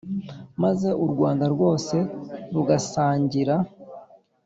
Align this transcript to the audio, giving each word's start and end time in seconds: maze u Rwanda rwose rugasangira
maze 0.63 0.89
u 1.03 1.05
Rwanda 1.11 1.45
rwose 1.53 1.95
rugasangira 2.53 3.55